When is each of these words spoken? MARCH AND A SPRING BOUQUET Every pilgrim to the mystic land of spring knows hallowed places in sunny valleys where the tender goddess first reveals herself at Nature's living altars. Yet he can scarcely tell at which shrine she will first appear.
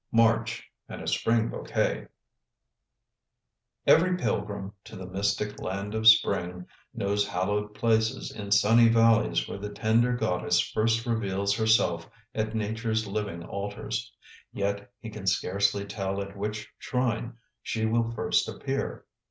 MARCH 0.11 0.67
AND 0.89 1.03
A 1.03 1.07
SPRING 1.07 1.49
BOUQUET 1.49 2.09
Every 3.85 4.17
pilgrim 4.17 4.73
to 4.83 4.95
the 4.95 5.05
mystic 5.05 5.61
land 5.61 5.93
of 5.93 6.07
spring 6.07 6.65
knows 6.91 7.27
hallowed 7.27 7.75
places 7.75 8.31
in 8.31 8.49
sunny 8.49 8.89
valleys 8.89 9.47
where 9.47 9.59
the 9.59 9.69
tender 9.69 10.13
goddess 10.15 10.59
first 10.59 11.05
reveals 11.05 11.55
herself 11.55 12.09
at 12.33 12.55
Nature's 12.55 13.05
living 13.05 13.43
altars. 13.43 14.11
Yet 14.51 14.91
he 15.01 15.11
can 15.11 15.27
scarcely 15.27 15.85
tell 15.85 16.19
at 16.19 16.35
which 16.35 16.67
shrine 16.79 17.37
she 17.61 17.85
will 17.85 18.09
first 18.09 18.49
appear. 18.49 19.05